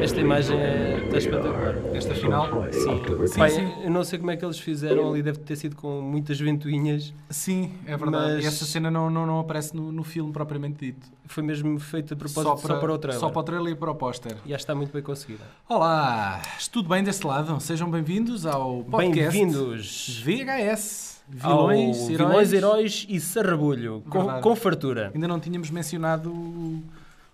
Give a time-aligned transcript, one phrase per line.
[0.00, 1.74] Esta imagem é, está espetacular.
[1.94, 2.46] Esta final?
[2.72, 3.02] Sim.
[3.26, 3.72] Sim, Pai, sim.
[3.82, 7.12] eu não sei como é que eles fizeram ali, deve ter sido com muitas ventoinhas.
[7.30, 8.34] Sim, é verdade.
[8.34, 11.06] Mas- E essa cena não, não, não aparece no, no filme propriamente dito.
[11.26, 13.20] Foi mesmo feito a propósito só para, o trailer.
[13.20, 14.32] Só para o trailer e para o póster.
[14.32, 15.44] E acho que está muito bem conseguida.
[15.68, 17.58] Olá, tudo bem deste lado?
[17.60, 21.18] Sejam bem-vindos ao podcast Bem-vindos VHS.
[21.30, 22.08] Vilões, heróis.
[22.08, 25.10] Vilões, Heróis e Sarrabulho, com, com fartura.
[25.14, 26.32] Ainda não tínhamos mencionado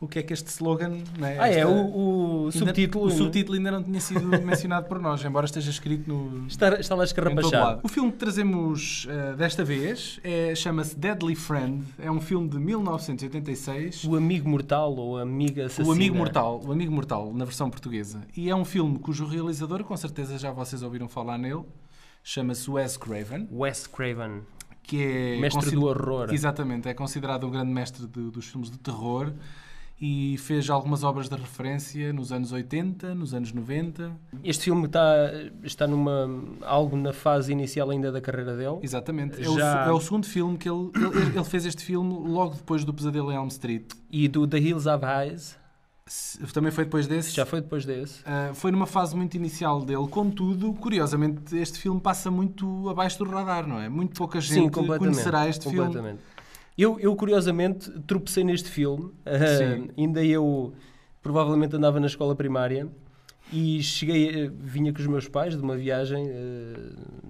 [0.00, 0.90] o, o que é que este slogan...
[1.18, 1.36] Né?
[1.38, 3.04] Ah, é, Esta- o, o ainda- subtítulo.
[3.06, 6.94] O subtítulo ainda não tinha sido mencionado por nós, embora esteja escrito no, Está, está
[6.94, 7.80] lá escarrapachado.
[7.82, 11.84] O filme que trazemos eh, desta vez é, chama-se Deadly Friend.
[11.98, 14.04] É um filme de 1986.
[14.04, 15.88] O Amigo Mortal ou Amiga Assassina.
[15.88, 18.22] O Amigo Mortal, o Amigo Mortal, na versão portuguesa.
[18.36, 21.62] E é um filme cujo realizador, com certeza já vocês ouviram falar nele,
[22.22, 24.42] chama-se Wes Craven, Wes Craven,
[24.82, 26.32] que é mestre do horror.
[26.32, 29.32] Exatamente, é considerado um grande mestre de- dos filmes de terror
[30.00, 34.10] e fez algumas obras de referência nos anos 80, nos anos 90.
[34.42, 35.06] Este filme está,
[35.62, 36.28] está numa
[36.62, 38.78] algo na fase inicial ainda da carreira dele.
[38.82, 39.42] Exatamente.
[39.42, 42.56] É, o, Já- é o segundo filme que ele, ele, ele fez este filme logo
[42.56, 43.84] depois do Pesadelo em Elm Street.
[44.10, 45.56] E do The Hills Have Eyes,
[46.52, 47.30] Também foi depois desse.
[47.32, 48.20] já foi depois desse.
[48.22, 50.06] Uh, foi numa fase muito inicial dele.
[50.08, 53.88] Contudo, curiosamente, este filme passa muito abaixo do radar, não é?
[53.88, 55.14] Muito pouca gente Sim, completamente.
[55.14, 56.18] conhecerá este filme.
[56.76, 59.12] Eu, eu, curiosamente, tropecei neste filme.
[59.24, 60.72] Ah, ainda eu,
[61.22, 62.88] provavelmente, andava na escola primária
[63.52, 66.74] e cheguei, eh, vinha com os meus pais de uma viagem, eh,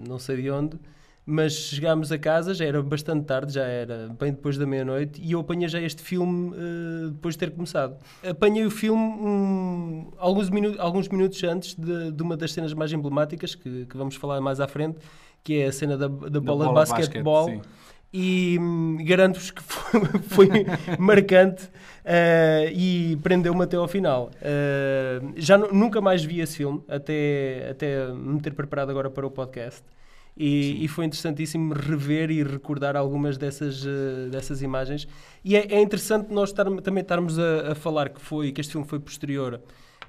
[0.06, 0.78] não sei de onde,
[1.26, 5.32] mas chegámos a casa, já era bastante tarde, já era bem depois da meia-noite, e
[5.32, 7.96] eu apanhei já este filme eh, depois de ter começado.
[8.26, 12.92] Apanhei o filme hum, alguns, minu alguns minutos antes de, de uma das cenas mais
[12.92, 14.98] emblemáticas, que, que vamos falar mais à frente,
[15.42, 17.46] que é a cena da, da bola, bola de de basquetebol.
[17.46, 17.68] basquete,
[18.16, 20.48] e hum, garanto-vos que foi, foi
[21.00, 21.68] marcante
[22.04, 24.30] eh, e prendeu-me até ao final.
[24.40, 29.26] Eh, já nu- nunca mais vi esse filme, até, até me ter preparado agora para
[29.26, 29.82] o podcast.
[30.36, 35.08] E, e foi interessantíssimo rever e recordar algumas dessas, eh, dessas imagens.
[35.44, 38.72] E é, é interessante nós estar, também estarmos a, a falar que, foi, que este
[38.72, 39.60] filme foi posterior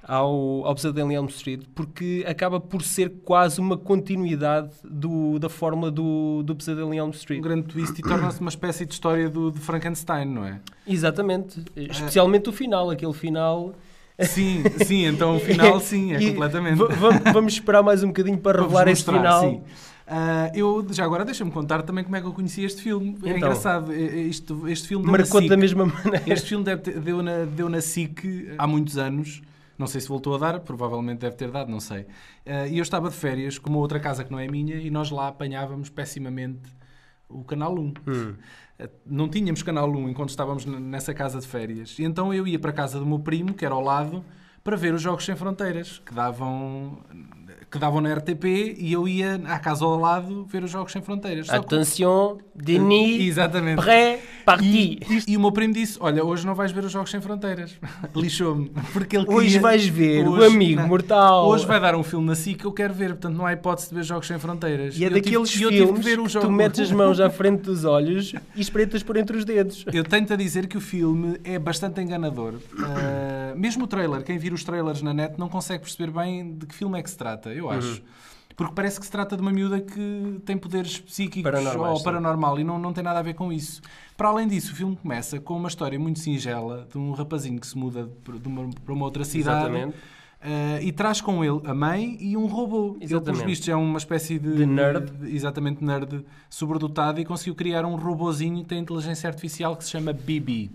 [0.08, 5.48] ao, ao Pesadelo em Elm Street, porque acaba por ser quase uma continuidade do, da
[5.48, 7.40] fórmula do, do Pesadelo em Elm Street.
[7.40, 10.60] Um grande twist e torna-se uma espécie de história do, de Frankenstein, não é?
[10.86, 11.60] Exatamente.
[11.74, 13.74] Especialmente o final, aquele final.
[14.18, 16.78] Sim, sim, então o final, sim, é E completamente.
[16.78, 19.40] va- va- Vamos esperar mais um bocadinho para revelar este final.
[19.42, 19.60] sim.
[20.08, 23.08] Ah, eu, já agora, deixa-me contar também como é que eu conheci este filme.
[23.08, 23.36] É Então.
[23.36, 26.22] engraçado, é- é isto, este filme Marcou da mesma maneira.
[26.28, 29.42] Este filme deu, na, deu na SIC há muitos anos.
[29.78, 32.06] Não sei se voltou a dar, provavelmente deve ter dado, não sei.
[32.44, 34.90] Eh, E eu estava de férias com uma outra casa que não é minha e
[34.90, 36.70] nós lá apanhávamos pessimamente
[37.28, 37.92] o Canal 1.
[38.06, 38.34] Hum.
[38.78, 41.98] Eh, Não tínhamos Canal 1 enquanto estávamos nessa casa de férias.
[41.98, 44.24] E então eu ia para a casa do meu primo, que era ao lado,
[44.64, 46.98] para ver os Jogos Sem Fronteiras, que davam,
[47.70, 51.02] que davam na RTP, e eu ia à casa ao lado ver os Jogos Sem
[51.02, 51.46] Fronteiras.
[51.46, 51.68] Só que-
[52.54, 53.82] Denis, Exatamente.
[53.82, 54.98] pré, parti.
[55.26, 57.74] E, e o meu primo disse: Olha, hoje não vais ver os Jogos Sem Fronteiras.
[58.14, 58.70] Lixou-me.
[58.92, 60.88] Porque ele Hoje queria- vais ver o Hoje- Amigo não.
[60.88, 61.48] Mortal.
[61.48, 63.94] Hoje vai dar um filme na que eu quero ver, portanto não há hipótese de
[63.96, 64.96] ver Jogos Sem Fronteiras.
[64.96, 66.46] E é Eu daqueles eu tive filmes ver o que jogo.
[66.46, 69.84] tu metes as mãos à frente dos olhos e espreitas por entre os dedos.
[69.92, 72.54] Eu tenho-te a dizer que o filme é bastante enganador.
[73.52, 76.66] Ah, mesmo o trailer, quem vir os trailers na net não consegue perceber bem de
[76.66, 78.02] que filme é que se trata, eu acho.
[78.56, 82.04] Porque parece que se trata de uma miúda que tem poderes psíquicos Paranormais, ou sim.
[82.04, 83.82] paranormal e não, não tem nada a ver com isso.
[84.16, 87.66] Para além disso, o filme começa com uma história muito singela de um rapazinho que
[87.66, 88.08] se muda
[88.40, 89.96] de uma, para uma outra cidade Exatamente.
[90.40, 92.94] ah, e traz com ele a mãe e um robô.
[92.96, 93.24] Ele, Exatamente.
[93.24, 95.10] pelos vistos, é uma espécie de, De nerd.
[95.10, 99.90] de- exatamente nerd sobredotado e conseguiu criar um robozinho que tem inteligência artificial que se
[99.90, 100.70] chama Bibi.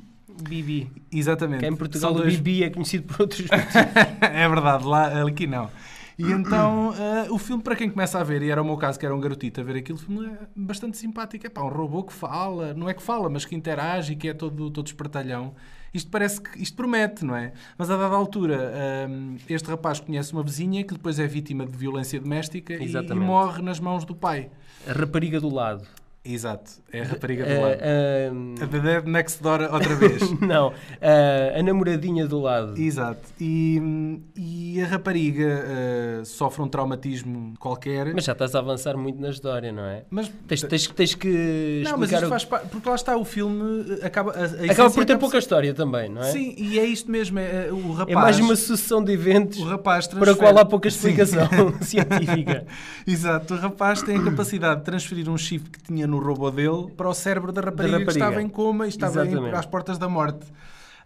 [0.47, 0.91] Bibi.
[1.11, 1.61] Exatamente.
[1.61, 3.45] Cá em Portugal São o dois- Bibi é conhecido por outros
[4.21, 5.69] é verdade, lá, aqui não.
[6.19, 8.99] E então, eh, o filme, para quem começa a ver, e era o meu caso,
[8.99, 11.47] que era um garotito a ver aquilo, o filme é bastante simpático.
[11.47, 14.27] É pá, um robô que fala, não é que fala, mas que interage e que
[14.27, 15.55] é todo, todo espertalhão.
[15.91, 17.53] Isto parece que, isto promete, não é?
[17.77, 21.75] Mas a dada altura, ehm, este rapaz conhece uma vizinha que depois é vítima de
[21.75, 24.51] violência doméstica e, e morre nas mãos do pai.
[24.87, 25.87] A rapariga do lado.
[26.23, 27.77] Exato, é a rapariga do Ah, lado.
[27.81, 30.21] ah, A The Dead Next Door outra vez.
[30.39, 30.71] não,
[31.01, 32.79] ah, a namoradinha do lado.
[32.79, 33.21] Exato.
[33.39, 38.13] E, e a rapariga sofre um traumatismo qualquer.
[38.13, 40.03] Mas já estás a avançar muito na história, não é?
[40.11, 42.67] Mas- Tens, tens, tens que não, mas isto o- faz parte.
[42.69, 43.97] Porque lá está o filme.
[44.01, 46.31] eh, Acaba, a, a Acaba por ter acaba pouca história também, não é?
[46.31, 47.39] Sim, e é isto mesmo.
[47.39, 48.09] É, é, o rapaz.
[48.09, 51.47] É mais uma sucessão de eventos O rapaz para a qual transfere- há pouca explicação
[51.81, 52.65] científica.
[53.07, 56.91] Exato, o rapaz tem a capacidade de transferir um chip que tinha no robô dele
[56.95, 58.25] para o cérebro da rapariga, que rapariga.
[58.25, 60.45] estava em coma e estava em- às portas da morte.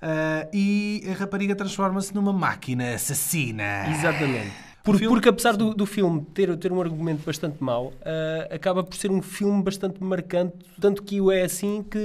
[0.01, 3.87] Ah, e a rapariga transforma-se numa máquina assassina.
[3.89, 4.51] Exatamente.
[4.83, 8.83] Por- filme- Porque apesar do, do filme ter, ter um argumento bastante mau, ah, acaba
[8.83, 11.97] por ser um filme bastante marcante, tanto que o é assim que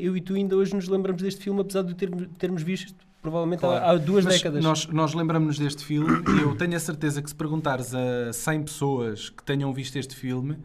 [0.00, 3.64] eu e tu ainda hoje nos lembramos deste filme, apesar de ter- termos visto provavelmente
[3.64, 3.84] há- Claro.
[3.86, 4.62] há, duas Mas décadas.
[4.62, 8.62] Nós, nós lembramos-nos deste filme e eu tenho a certeza que se perguntares a 100
[8.62, 10.56] pessoas que tenham visto este filme,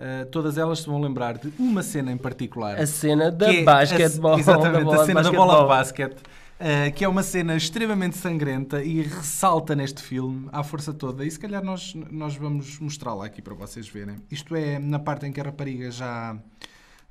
[0.00, 2.78] ah, todas elas se vão lembrar de uma cena em particular.
[2.78, 4.38] A cena da é a- basquetebol.
[4.38, 6.16] exatamente, da a cena da bola de basquete.
[6.18, 11.24] uh, que é uma cena extremamente sangrenta e ressalta neste filme à força toda.
[11.24, 14.16] E se calhar nós, nós vamos mostrá-la aqui para vocês verem.
[14.30, 16.36] Isto é na parte em que a rapariga já,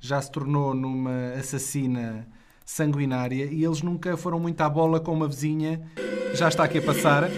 [0.00, 2.26] já se tornou numa assassina
[2.64, 5.80] sanguinária e eles nunca foram muito à bola com uma vizinha.
[6.34, 7.28] Já está aqui a passar.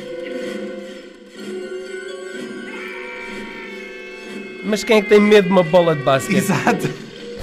[4.62, 6.36] Mas quem é que tem medo de uma bola de basquete?
[6.36, 6.88] Exato.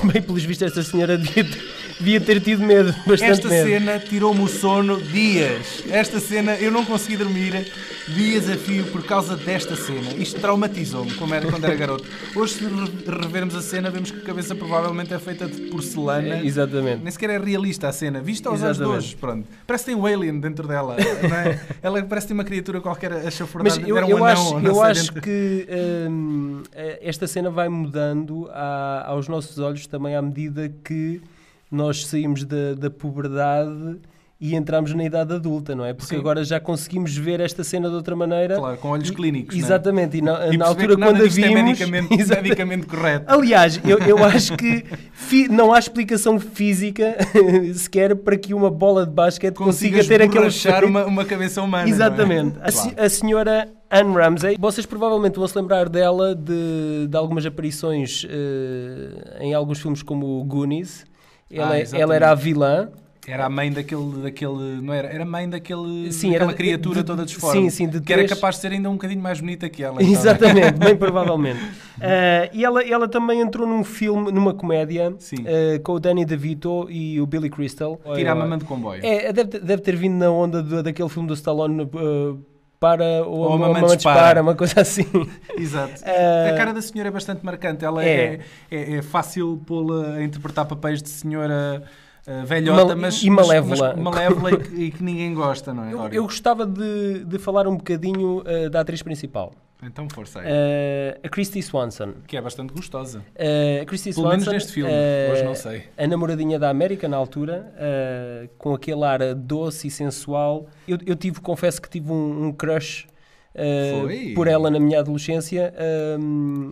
[0.04, 1.64] Bem, pelos vistos, esta senhora devia ter,
[2.00, 3.68] devia ter tido medo, bastante Esta medo.
[3.68, 5.84] cena tirou-me o sono dias.
[5.90, 7.72] Esta cena eu não consegui dormir
[8.08, 10.14] dias a fio por causa desta cena.
[10.18, 12.06] Isto traumatizou-me como era, quando era garoto.
[12.36, 16.36] Hoje, se re- revermos a cena, vemos que a cabeça provavelmente é feita de porcelana.
[16.38, 17.04] É, exatamente.
[17.04, 18.22] Nem sequer é realista a cena.
[18.22, 19.06] Vista aos olhos de Exatamente.
[19.08, 19.48] hoje, pronto.
[19.66, 20.96] Parece que tem um alien dentro dela.
[21.00, 21.60] é?
[21.82, 23.80] Ela parece que tem uma criatura qualquer a Mas chafurdar.
[23.88, 25.22] eu, Era um eu anão, acho, eu acho dentro.
[25.22, 25.68] que
[26.10, 31.22] hum, eh, esta cena vai mudando à- aos nossos olhos também à medida que
[31.72, 33.98] nós saímos da, da puberdade
[34.40, 35.94] e entramos na idade adulta, não é?
[35.96, 36.20] Porque Sim.
[36.22, 38.56] agora já conseguimos ver esta cena de outra maneira.
[38.58, 39.56] Claro, com olhos E- clínicos.
[39.56, 39.66] não é?
[39.66, 41.54] Exatamente, e na, E na altura quando a é vimos...
[41.64, 42.44] medicamente, Exatamente.
[42.44, 43.26] medicamente correto.
[43.28, 47.18] Aliás, eu, eu acho que fi- não há explicação física
[47.74, 50.50] sequer para que uma bola de basquete consiga ter aquele
[50.86, 51.88] uma, uma cabeça humana.
[51.88, 51.90] é?
[51.90, 52.58] Exatamente.
[52.62, 53.04] A, se- Claro.
[53.06, 59.38] a senhora Anne Ramsey, vocês provavelmente vão se lembrar dela de, de algumas aparições eh,
[59.42, 61.06] em alguns filmes como o Goonies.
[61.50, 62.90] Ela, Ah, é- ela era a vilã.
[63.30, 64.82] Era a mãe daquele, daquele.
[64.82, 65.10] Não era?
[65.10, 66.14] Era a mãe daquele.
[66.14, 67.62] Sim, daquela era de- criatura de- toda disforme.
[67.64, 69.84] sim, sim, de Que era três- capaz de ser ainda um bocadinho mais bonita que
[69.84, 69.98] ela.
[70.02, 71.60] então, Exatamente, bem provavelmente.
[72.00, 75.14] Eh, e ela, ela também entrou num filme, numa comédia,
[75.46, 78.00] eh, com o Danny DeVito e o Billy Crystal.
[78.16, 79.02] Tira a mamã de comboio.
[79.06, 82.36] É, deve, ter- deve ter vindo na onda do- daquele filme do Stallone eh,
[82.80, 84.16] para ou, Ou a a mamãe mamãe dispara.
[84.20, 85.06] dispara, uma coisa assim.
[85.58, 86.02] Exato.
[86.06, 87.84] Eh, A cara da senhora é bastante marcante.
[87.84, 88.10] Ela é.
[88.10, 88.40] é,
[88.72, 91.84] é, é fácil pô-la a interpretar papéis de senhora
[92.28, 93.94] eh, velhota, Mal- mas, e malévola.
[93.96, 95.94] mas malévola e, que, e que ninguém gosta, não é?
[95.94, 99.54] Eu, eu gostava de, de falar um bocadinho eh, da atriz principal,
[99.84, 100.46] Então força aí.
[100.50, 102.14] Eh, a Christy Swanson.
[102.26, 103.24] Que é bastante gostosa.
[103.36, 104.92] Eh, a Christy Pelo menos Swanson, neste filme.
[104.92, 105.84] eh, Hoje não sei.
[105.96, 107.72] A namoradinha da América na altura,
[108.58, 110.68] com aquele ar doce e sensual.
[110.88, 113.08] Eu, eu tive, confesso que tive um, um crush
[114.36, 115.74] por ela na minha adolescência,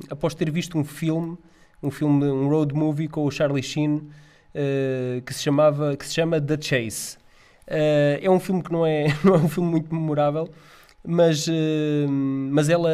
[0.10, 1.38] após ter visto um filme,
[1.82, 4.08] um filme, um road movie com o Charlie Sheen,
[5.26, 7.18] que se chamava, que se chama The Chase.
[7.68, 10.50] É um filme que não é, não é um filme muito memorável,
[11.08, 12.90] mas, eh, mas ela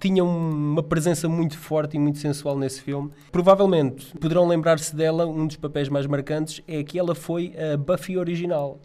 [0.00, 3.10] tinha um- uma presença muito forte e muito sensual nesse filme.
[3.32, 8.16] Provavelmente poderão lembrar-se dela, um dos papéis mais marcantes é que ela foi a Buffy
[8.16, 8.78] original.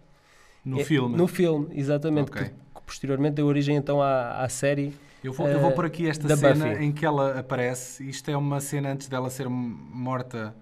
[0.64, 1.16] No É, filme.
[1.16, 2.32] No filme, exatamente.
[2.32, 2.44] Ok.
[2.44, 4.94] Que, que posteriormente deu origem então à, à série.
[5.24, 6.84] Eu vou, eu vou eh, por aqui esta cena Buffy.
[6.86, 8.08] em que ela aparece.
[8.08, 10.56] Isto é uma cena antes dela ser morta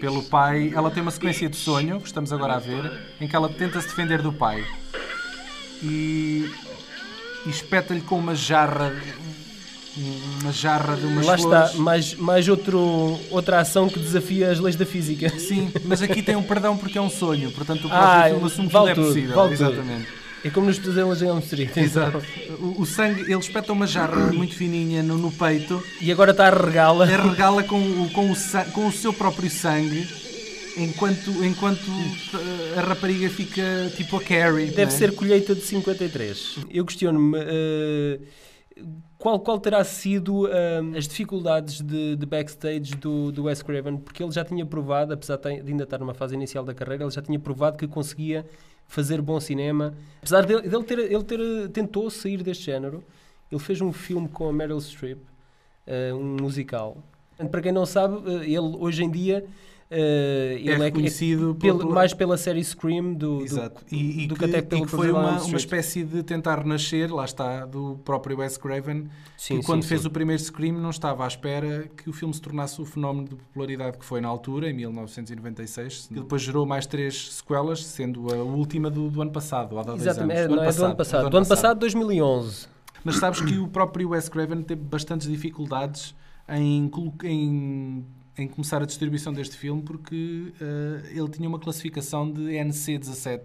[0.00, 0.72] pelo pai.
[0.74, 2.90] Ela tem uma sequência de sonho, que estamos agora a ver,
[3.20, 4.64] em que ela tenta se defender do pai.
[5.82, 6.50] E,
[7.46, 8.92] e espeta-lhe com uma jarra.
[10.40, 11.66] Uma jarra de umas Lá flores.
[11.70, 15.28] está, mais, mais outro, outra ação que desafia as leis da física.
[15.38, 17.50] Sim, mas aqui tem um perdão porque é um sonho.
[17.52, 19.34] Portanto, o próprio Ah, filme assume que vale tudo é possível.
[19.36, 19.70] vale tudo.
[19.70, 20.08] Exatamente.
[20.44, 21.76] É como nos pesadelos em Elm Street.
[21.76, 22.22] Exato.
[22.58, 26.48] O, o sangue, ele espeta uma jarra muito fininha no, no peito E agora está
[26.48, 27.06] a regala.
[27.06, 28.36] e regala com, com, o,
[28.72, 30.08] com o seu próprio sangue
[30.76, 34.66] enquanto, enquanto uh, a rapariga fica tipo a Carrie.
[34.66, 34.90] Deve é?
[34.90, 36.58] ser colheita de 53.
[36.70, 38.20] Eu questiono-me eh,
[39.18, 44.22] qual, qual terá sido eh, as dificuldades de, de backstage do, do Wes Craven, porque
[44.22, 47.22] ele já tinha provado, apesar de ainda estar numa fase inicial da carreira, ele já
[47.22, 48.44] tinha provado que conseguia
[48.86, 49.94] fazer bom cinema.
[50.18, 53.02] Apesar dele, dele ter, ele ter tentou sair deste género,
[53.50, 55.20] ele fez um filme com a Meryl Streep,
[55.86, 56.98] eh, um musical.
[57.50, 59.44] Para quem não sabe, eh, ele hoje em dia
[59.94, 63.84] eh, ele é, reconhecido pelo- pelo- mais pela série Scream do, do- Exato.
[63.92, 66.60] E, e do que, que até e pelo que foi uma, uma espécie de tentar
[66.60, 69.04] renascer, lá está, do próprio Wes Craven,
[69.36, 72.32] Sim, que quando sim, fez o primeiro Scream não estava à espera que o filme
[72.32, 76.64] se tornasse o fenómeno de popularidade que foi na altura, em 1996, que depois gerou
[76.64, 80.52] mais três sequelas, sendo a última do, do ano passado, há dois Exatamente, anos.
[80.52, 81.30] é, não é do ano passado.
[81.30, 82.66] Do ano passado, 2011.
[83.04, 86.14] Mas sabes que o próprio Wes Craven teve bastantes dificuldades
[86.48, 86.88] em,
[87.24, 88.04] em,
[88.38, 93.40] em começar a distribuição deste filme porque eh, ele tinha uma classificação de NC-17.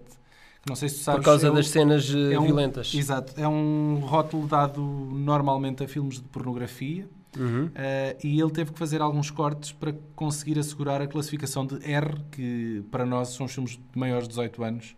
[0.64, 1.20] que Não sei se tu sabes.
[1.20, 2.94] Por causa é das cenas eh, é um- violentas.
[2.94, 3.34] Exato.
[3.40, 7.08] É um rótulo dado normalmente a filmes de pornografia.
[7.38, 7.70] Uhum.
[7.76, 12.16] eh, e ele teve que fazer alguns cortes para conseguir assegurar a classificação de R,
[12.32, 14.96] que para nós são os filmes de maiores de 18 anos.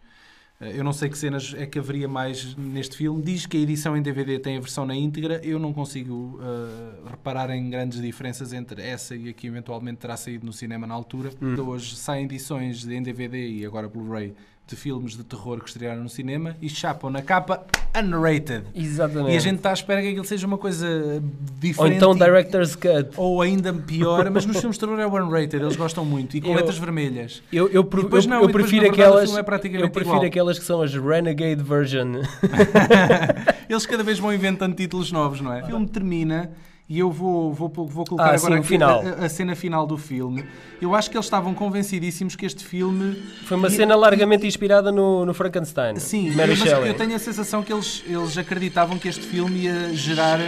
[0.59, 3.21] Eh, eu não sei que cenas é que haveria mais neste filme.
[3.21, 5.39] Diz que a edição em DVD tem a versão na íntegra.
[5.43, 10.17] Eu não consigo eh, reparar em grandes diferenças entre essa e a que eventualmente terá
[10.17, 11.31] saído no cinema na altura.
[11.41, 11.55] Hum.
[11.67, 14.33] Hoje saem edições em DVD e agora Blu-ray
[14.69, 17.65] de filmes de terror que estrearam no cinema e chapam na capa
[17.97, 18.65] unrated.
[18.75, 19.33] Exatamente.
[19.33, 21.21] E a gente está à espera que aquilo seja uma coisa Ou
[21.59, 21.95] diferente.
[21.95, 23.09] então e- Director's Cut.
[23.17, 26.37] ou ainda pior, mas nos filmes de terror é o unrated, eles gostam muito.
[26.37, 27.41] E com Eu- letras vermelhas.
[27.51, 29.35] Eu, eu, pre- E depois eu- não, eu depois, prefiro verdade, aquelas.
[29.35, 30.25] é eu prefiro igual.
[30.25, 32.21] aquelas que são as Renegade Version.
[33.67, 35.63] Eles cada vez vão inventando títulos novos, não é?
[35.63, 36.51] O filme termina
[36.89, 39.03] e eu vou, vou, vou colocar Ah, agora sim, final.
[39.21, 40.43] A, a cena final do filme.
[40.81, 43.21] Eu acho que eles estavam convencidíssimos que este filme.
[43.45, 45.97] Foi uma cena largamente inspirada no, no Frankenstein.
[45.97, 46.87] Sim, Mary mas Shelley.
[46.89, 50.39] eu tenho a sensação que eles, eles acreditavam que este filme ia gerar.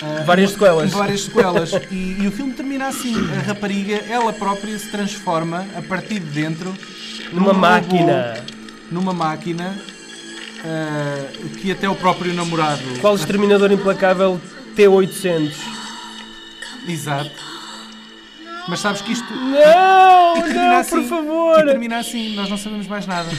[0.00, 0.90] ah, Várias sequelas.
[0.92, 1.72] Várias sequelas.
[1.92, 3.14] e, e o filme termina assim.
[3.38, 6.72] A rapariga, ela própria, se transforma a partir de dentro
[7.34, 8.34] Numa num máquina.
[8.34, 8.40] robô,
[8.92, 9.76] numa máquina
[10.64, 11.26] ah,
[11.60, 12.80] que até o próprio namorado.
[13.02, 14.40] Qual exterminador implacável
[14.76, 15.52] T800?
[16.86, 17.30] Exato.
[18.68, 19.32] Mas sabes que isto.
[19.32, 21.60] Não, E termina não, assim, por favor.
[21.60, 23.30] E termina assim, nós não sabemos mais nada.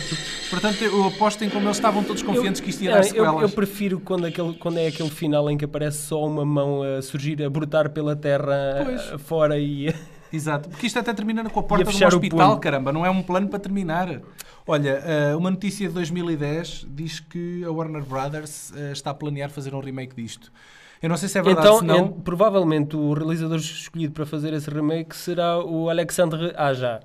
[0.49, 3.09] Portanto, eu aposto em como eles estavam todos confiantes que isto ia não, dar eu,
[3.09, 3.41] sequelas.
[3.43, 7.01] eu prefiro quando, aquele, quando é aquele final em que aparece só uma mão a
[7.01, 9.01] surgir, a brotar pela terra Pois.
[9.13, 9.93] eh, fora e.
[10.33, 13.21] Exato, porque isto até termina com a porta de um hospital, caramba, não é um
[13.21, 14.21] plano para terminar.
[14.65, 19.49] Olha, eh, uma notícia de 2010 diz que a Warner Brothers eh, está a planear
[19.49, 20.51] fazer um remake disto.
[21.01, 21.97] Eu não sei se é verdade, então, se não.
[22.07, 26.99] en- provavelmente o realizador escolhido para fazer esse remake será o Alexandre Aja.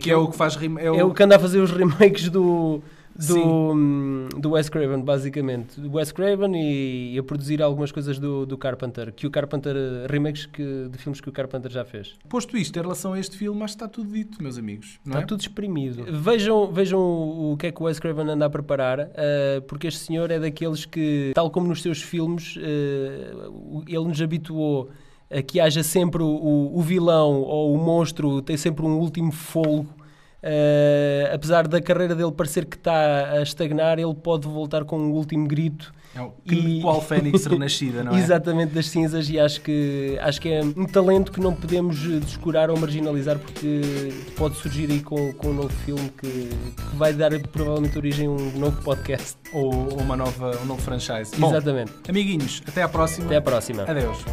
[0.00, 1.70] Que é o que faz rem- é o- É o que anda a fazer os
[1.72, 2.82] remakes do.
[3.18, 5.80] Do, hum, do Wes Craven, basicamente.
[5.80, 9.12] Do Wes Craven e, e a produzir algumas coisas do, do Carpenter.
[9.12, 12.14] Que o Carpenter, eh, remakes que, de filmes que o Carpenter já fez.
[12.28, 14.98] Posto isto, em relação a este filme, acho que está tudo dito, meus amigos.
[15.06, 15.24] Está é?
[15.24, 16.04] tudo exprimido.
[16.10, 20.00] Vejam, vejam o que é que o Wes Craven anda a preparar, eh, porque este
[20.00, 24.90] senhor é daqueles que, tal como nos seus filmes, eh, o- ele nos habituou
[25.30, 29.88] a que haja sempre o, o- vilão ou o monstro, tem sempre um último folgo.
[30.48, 35.10] Eh, apesar da carreira dele parecer que está a estagnar, ele pode voltar com um
[35.10, 35.92] último grito.
[36.14, 38.18] É o E- qual Fênix renascida, não é?
[38.18, 42.70] Exatamente das cinzas e acho que acho que é um talento que não podemos descurar
[42.70, 47.32] ou marginalizar porque pode surgir aí com, com um novo filme que, que vai dar
[47.48, 49.36] provavelmente origem a um novo podcast.
[49.52, 51.32] Ou, ou uma nova, um novo franchise.
[51.38, 51.92] Bom, Exatamente.
[52.08, 53.26] amiguinhos, até à próxima.
[53.26, 53.82] Até à próxima.
[53.82, 54.24] Adeus.